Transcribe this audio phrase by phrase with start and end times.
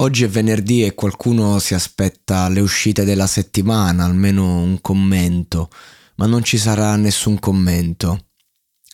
[0.00, 5.68] Oggi è venerdì e qualcuno si aspetta le uscite della settimana, almeno un commento,
[6.14, 8.28] ma non ci sarà nessun commento.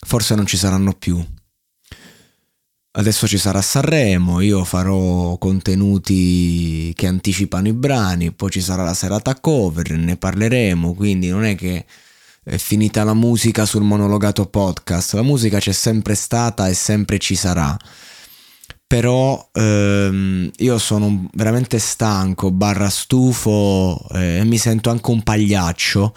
[0.05, 1.25] Forse non ci saranno più.
[2.91, 8.93] Adesso ci sarà Sanremo, io farò contenuti che anticipano i brani, poi ci sarà la
[8.93, 11.85] serata cover, ne parleremo, quindi non è che
[12.43, 17.35] è finita la musica sul monologato podcast, la musica c'è sempre stata e sempre ci
[17.35, 17.77] sarà
[18.87, 26.13] però ehm, io sono veramente stanco, barra stufo eh, e mi sento anche un pagliaccio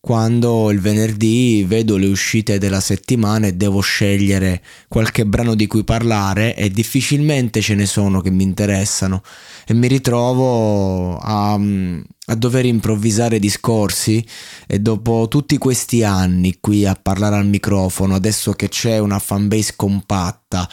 [0.00, 5.84] quando il venerdì vedo le uscite della settimana e devo scegliere qualche brano di cui
[5.84, 9.22] parlare e difficilmente ce ne sono che mi interessano.
[9.66, 11.58] E mi ritrovo a,
[12.30, 14.24] a dover improvvisare discorsi
[14.66, 19.74] e dopo tutti questi anni qui a parlare al microfono, adesso che c'è una fanbase
[19.76, 20.68] compatta,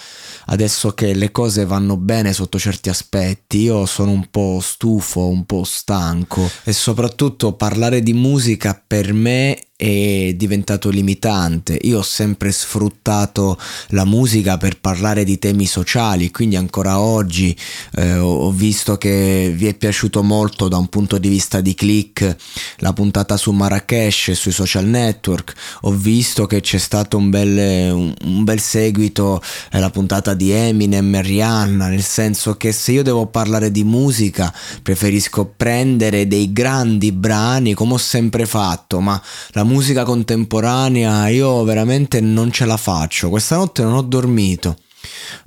[0.47, 5.45] adesso che le cose vanno bene sotto certi aspetti, io sono un po' stufo, un
[5.45, 6.49] po' stanco.
[6.63, 11.77] E soprattutto parlare di musica per me è diventato limitante.
[11.81, 13.59] Io ho sempre sfruttato
[13.89, 17.55] la musica per parlare di temi sociali, quindi ancora oggi
[17.95, 22.35] eh, ho visto che vi è piaciuto molto da un punto di vista di click
[22.77, 25.53] la puntata su Marrakesh sui social network.
[25.81, 31.15] Ho visto che c'è stato un bel, un, bel seguito eh, la puntata di Eminem
[31.15, 37.11] e Rihanna, nel senso che se io devo parlare di musica preferisco prendere dei grandi
[37.11, 43.29] brani come ho sempre fatto, ma la musica contemporanea io veramente non ce la faccio.
[43.29, 44.77] Questa notte non ho dormito.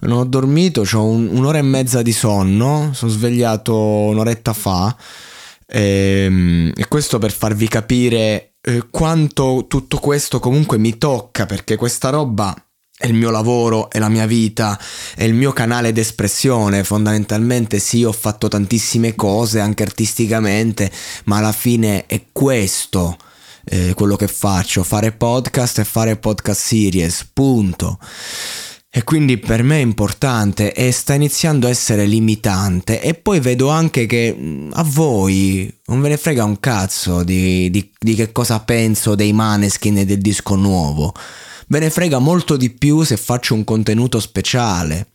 [0.00, 4.94] Non ho dormito, ho un, un'ora e mezza di sonno, sono svegliato un'oretta fa
[5.66, 11.76] e, ehm, e questo per farvi capire eh, quanto tutto questo comunque mi tocca perché
[11.76, 12.54] questa roba
[13.00, 14.76] è il mio lavoro, è la mia vita,
[15.14, 16.82] è il mio canale d'espressione.
[16.82, 20.90] Fondamentalmente sì, ho fatto tantissime cose anche artisticamente,
[21.24, 23.16] ma alla fine è questo
[23.68, 27.98] eh, quello che faccio, fare podcast e fare podcast series, punto.
[28.90, 33.68] E quindi per me è importante e sta iniziando a essere limitante e poi vedo
[33.68, 38.32] anche che mm, a voi non ve ne frega un cazzo di, di, di che
[38.32, 41.12] cosa penso dei maneskin e del disco nuovo.
[41.68, 45.08] Ve ne frega molto di più se faccio un contenuto speciale.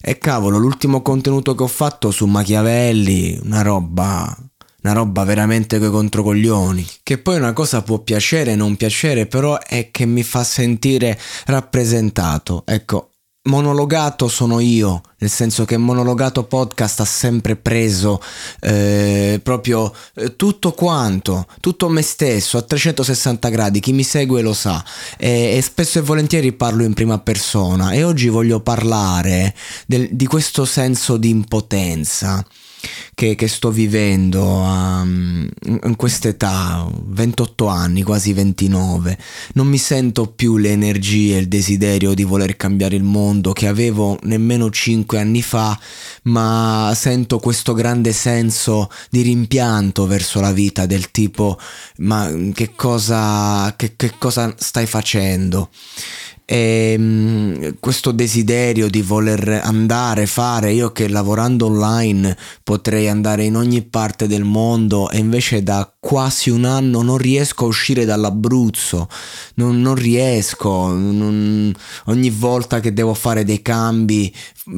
[0.00, 4.34] E cavolo, l'ultimo contenuto che ho fatto su Machiavelli, una roba
[4.82, 6.86] una roba veramente coi controcoglioni.
[7.02, 12.62] Che poi una cosa può piacere, non piacere, però è che mi fa sentire rappresentato.
[12.66, 13.10] Ecco,
[13.44, 18.20] monologato sono io, nel senso che monologato podcast ha sempre preso
[18.60, 24.52] eh, proprio eh, tutto quanto, tutto me stesso a 360 gradi, chi mi segue lo
[24.52, 24.84] sa
[25.16, 29.54] e, e spesso e volentieri parlo in prima persona e oggi voglio parlare
[29.86, 32.44] del, di questo senso di impotenza
[33.14, 39.18] che, che sto vivendo um, in quest'età, 28 anni, quasi 29,
[39.54, 44.18] non mi sento più le energie il desiderio di voler cambiare il mondo che avevo
[44.22, 45.78] nemmeno 5 anni fa,
[46.24, 51.58] ma sento questo grande senso di rimpianto verso la vita del tipo
[51.98, 55.70] ma che cosa, che, che cosa stai facendo?
[56.52, 63.54] E um, questo desiderio di voler andare, fare, io che lavorando online potrei andare in
[63.54, 69.08] ogni parte del mondo e invece da quasi un anno non riesco a uscire dall'Abruzzo,
[69.54, 71.72] non, non riesco, non,
[72.06, 74.34] ogni volta che devo fare dei cambi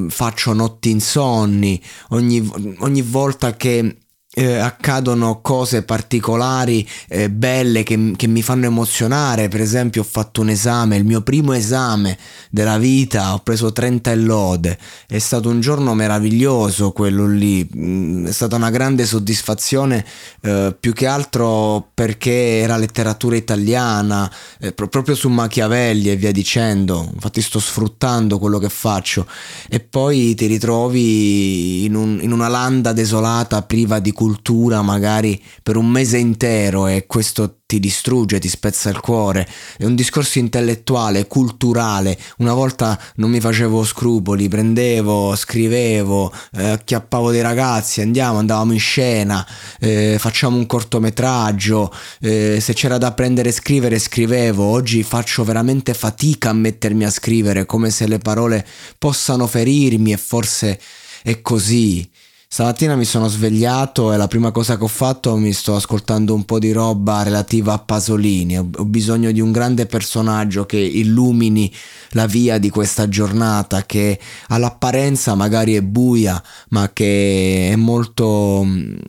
[0.08, 3.96] faccio notti insonni, ogni, ogni volta che
[4.34, 9.49] eh, accadono cose particolari, eh, belle che, che, mi fanno emozionare.
[9.49, 12.17] Per esempio, ho fatto un esame, il mio primo esame
[12.50, 14.79] della vita, ho preso 30 e lode.
[15.06, 17.69] È stato un giorno meraviglioso quello lì.
[17.76, 20.05] Mm, è stata una grande soddisfazione,
[20.40, 27.11] eh, più che altro perché era letteratura italiana, eh, proprio su Machiavelli e via dicendo.
[27.12, 29.26] Infatti, sto sfruttando quello che faccio.
[29.69, 35.76] E poi ti ritrovi in, un, in una landa desolata, priva di cultura magari per
[35.76, 39.48] un mese intero e questo ti distrugge, ti spezza il cuore.
[39.76, 42.16] È un discorso intellettuale, culturale.
[42.38, 48.78] Una volta non mi facevo scrupoli, prendevo, scrivevo, eh, acchiappavo dei ragazzi, andiamo, andavamo in
[48.78, 49.44] scena,
[49.80, 54.62] eh, facciamo un cortometraggio, eh, se c'era da prendere e scrivere scrivevo.
[54.62, 58.64] Oggi faccio veramente fatica a mettermi a scrivere, come se le parole
[58.98, 60.78] possano ferirmi e forse
[61.25, 62.08] è così.
[62.52, 66.44] Stamattina mi sono svegliato e la prima cosa che ho fatto mi sto ascoltando un
[66.44, 68.58] po' di roba relativa a Pasolini.
[68.58, 71.72] Ho bisogno di un grande personaggio che illumini
[72.10, 78.66] la via di questa giornata che all'apparenza magari è buia, ma che è molto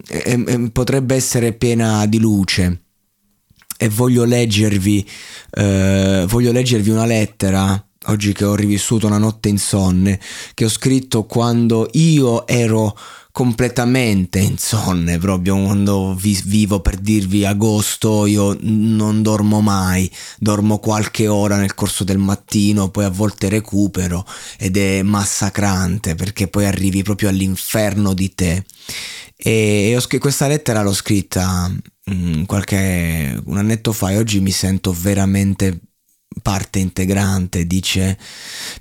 [0.08, 2.84] è, è, potrebbe essere piena di luce.
[3.78, 5.06] E voglio leggervi,
[5.52, 10.20] eh, voglio leggervi una lettera oggi che ho rivissuto una notte insonne
[10.54, 12.98] che ho scritto quando io ero
[13.34, 20.08] completamente insonne proprio quando vi, vivo per dirvi agosto io non dormo mai
[20.38, 24.24] dormo qualche ora nel corso del mattino poi a volte recupero
[24.60, 28.64] ed è massacrante perché poi arrivi proprio all'inferno di te.
[29.36, 31.72] E, e questa lettera l'ho scritta
[32.06, 35.80] mh, qualche un annetto fa e oggi mi sento veramente
[36.42, 38.18] parte integrante, dice,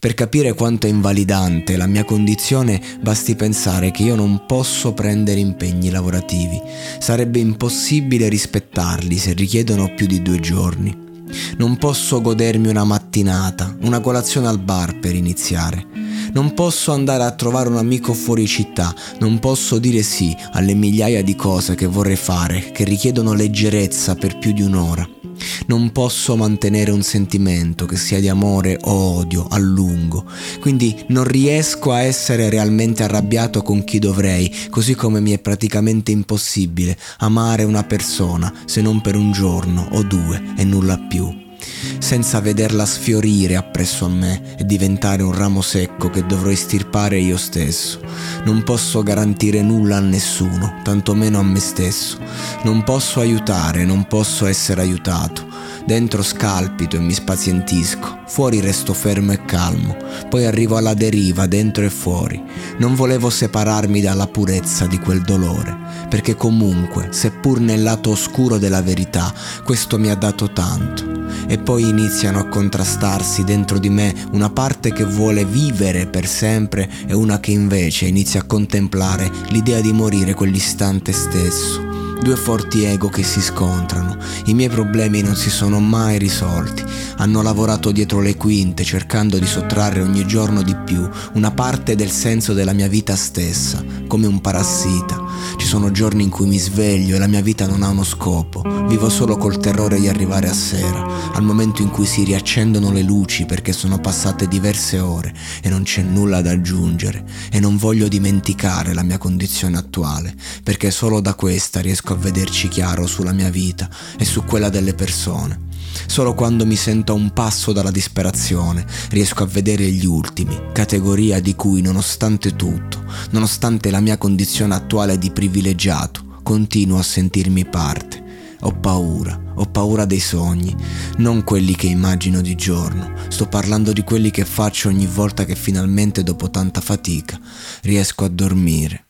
[0.01, 5.41] per capire quanto è invalidante la mia condizione basti pensare che io non posso prendere
[5.41, 6.61] impegni lavorativi,
[6.99, 11.11] sarebbe impossibile rispettarli se richiedono più di due giorni.
[11.57, 15.87] Non posso godermi una mattinata, una colazione al bar per iniziare.
[16.35, 21.23] Non posso andare a trovare un amico fuori città, non posso dire sì alle migliaia
[21.23, 25.22] di cose che vorrei fare, che richiedono leggerezza per più di un'ora.
[25.67, 30.25] Non posso mantenere un sentimento che sia di amore o odio a lungo,
[30.61, 36.11] quindi non riesco a essere realmente arrabbiato con chi dovrei, così come mi è praticamente
[36.11, 41.51] impossibile amare una persona se non per un giorno o due e nulla più
[41.99, 47.37] senza vederla sfiorire appresso a me e diventare un ramo secco che dovrò estirpare io
[47.37, 48.01] stesso.
[48.45, 52.19] Non posso garantire nulla a nessuno, tantomeno a me stesso.
[52.65, 55.52] Non posso aiutare, non posso essere aiutato.
[55.85, 59.97] Dentro scalpito e mi spazientisco, fuori resto fermo e calmo,
[60.29, 62.41] poi arrivo alla deriva dentro e fuori.
[62.79, 65.77] Non volevo separarmi dalla purezza di quel dolore,
[66.09, 69.33] perché comunque, seppur nel lato oscuro della verità,
[69.65, 71.11] questo mi ha dato tanto.
[71.49, 76.89] E poi iniziano a contrastarsi dentro di me una parte che vuole vivere per sempre
[77.07, 81.92] e una che invece inizia a contemplare l'idea di morire quell'istante stesso.
[82.23, 84.17] Due forti ego che si scontrano.
[84.45, 86.85] I miei problemi non si sono mai risolti.
[87.17, 92.11] Hanno lavorato dietro le quinte cercando di sottrarre ogni giorno di più una parte del
[92.11, 95.22] senso della mia vita stessa, come un parassita.
[95.57, 98.63] Ci sono giorni in cui mi sveglio e la mia vita non ha uno scopo.
[98.89, 103.03] Vivo solo col terrore di arrivare a sera, al momento in cui si riaccendono le
[103.03, 108.09] luci perché sono passate diverse ore e non c'è nulla da aggiungere e non voglio
[108.09, 113.51] dimenticare la mia condizione attuale, perché solo da questa riesco a vederci chiaro sulla mia
[113.51, 115.71] vita e su quella delle persone.
[116.07, 121.41] Solo quando mi sento a un passo dalla disperazione riesco a vedere gli ultimi, categoria
[121.41, 128.21] di cui nonostante tutto, nonostante la mia condizione attuale di privilegiato, continuo a sentirmi parte.
[128.65, 130.75] Ho paura, ho paura dei sogni,
[131.17, 135.57] non quelli che immagino di giorno, sto parlando di quelli che faccio ogni volta che
[135.57, 137.41] finalmente dopo tanta fatica
[137.83, 139.07] riesco a dormire.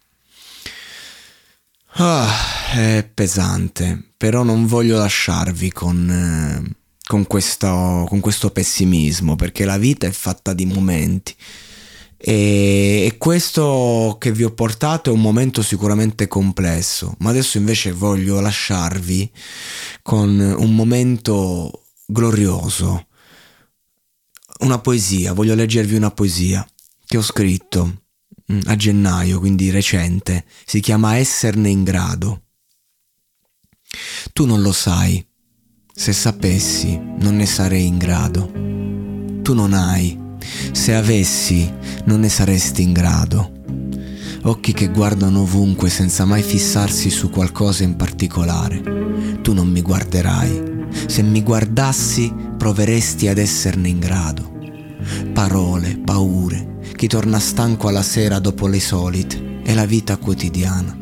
[1.97, 9.67] Ah, è pesante, però non voglio lasciarvi con, eh, con, questo, con questo pessimismo, perché
[9.67, 11.35] la vita è fatta di momenti.
[12.17, 18.41] E, questo che vi ho portato è un momento sicuramente complesso, ma adesso invece voglio
[18.41, 19.31] lasciarvi
[20.03, 23.07] con un momento glorioso,
[24.61, 26.67] una poesia, voglio leggervi una poesia
[27.05, 28.02] che ho scritto
[28.67, 32.43] a gennaio, quindi recente, si chiama Esserne in grado.
[34.33, 35.25] Tu non lo sai,
[35.95, 38.51] se sapessi non ne sarei in grado.
[39.43, 40.19] Tu non hai,
[40.73, 41.71] se avessi
[42.05, 43.53] non ne saresti in grado.
[44.45, 48.81] Occhi che guardano ovunque senza mai fissarsi su qualcosa in particolare.
[49.43, 50.71] Tu non mi guarderai.
[51.07, 54.51] Se mi guardassi proveresti ad esserne in grado.
[55.33, 56.72] Parole, paure,
[57.03, 60.97] chi torna stanco alla sera dopo le solite, è la vita quotidiana.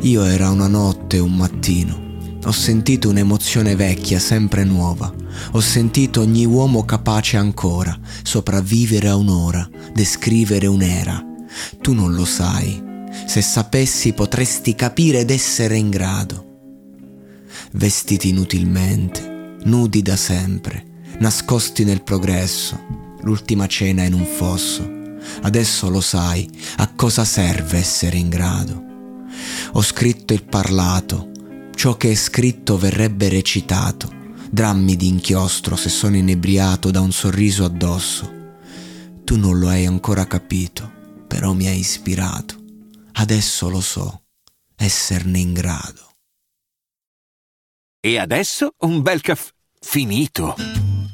[0.00, 2.38] Io era una notte, un mattino.
[2.44, 5.12] Ho sentito un'emozione vecchia, sempre nuova.
[5.52, 11.22] Ho sentito ogni uomo capace ancora sopravvivere a un'ora, descrivere un'era
[11.82, 12.82] tu non lo sai.
[13.26, 16.46] Se sapessi potresti capire ed essere in grado.
[17.72, 20.82] Vestiti inutilmente, nudi da sempre,
[21.18, 22.80] nascosti nel progresso,
[23.20, 24.99] l'ultima cena in un fosso.
[25.42, 28.84] Adesso lo sai a cosa serve essere in grado.
[29.72, 31.30] Ho scritto il parlato,
[31.74, 34.12] ciò che è scritto verrebbe recitato,
[34.50, 38.32] drammi di inchiostro se sono inebriato da un sorriso addosso.
[39.24, 40.98] Tu non lo hai ancora capito
[41.30, 42.56] però mi ha ispirato.
[43.12, 44.24] Adesso lo so,
[44.74, 46.16] esserne in grado.
[48.00, 50.89] E adesso un bel caffè finito.